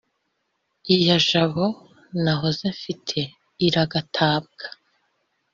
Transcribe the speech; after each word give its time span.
lya 1.01 1.17
jambo 1.27 1.65
nahoze 2.23 2.65
mfite 2.77 3.19
liragatabwa!" 3.59 4.65